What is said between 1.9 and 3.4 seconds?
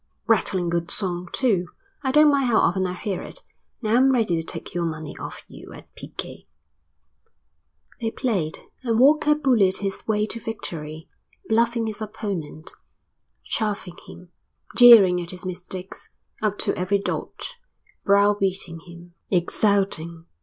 I don't mind how often I hear